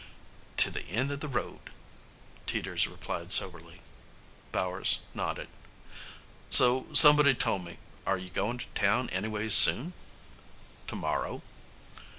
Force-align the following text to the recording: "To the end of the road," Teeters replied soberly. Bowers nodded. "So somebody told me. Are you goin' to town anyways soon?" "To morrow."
"To 0.57 0.71
the 0.71 0.81
end 0.87 1.11
of 1.11 1.19
the 1.19 1.27
road," 1.27 1.69
Teeters 2.47 2.87
replied 2.87 3.31
soberly. 3.31 3.81
Bowers 4.51 5.01
nodded. 5.13 5.47
"So 6.49 6.87
somebody 6.91 7.35
told 7.35 7.63
me. 7.65 7.77
Are 8.07 8.17
you 8.17 8.31
goin' 8.31 8.57
to 8.57 8.65
town 8.73 9.11
anyways 9.11 9.53
soon?" 9.53 9.93
"To 10.87 10.95
morrow." 10.95 11.43